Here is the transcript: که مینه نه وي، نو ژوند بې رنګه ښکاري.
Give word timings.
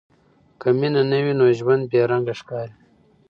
که 0.59 0.67
مینه 0.79 1.03
نه 1.11 1.19
وي، 1.23 1.33
نو 1.39 1.45
ژوند 1.57 1.83
بې 1.91 2.01
رنګه 2.11 2.33
ښکاري. 2.39 2.75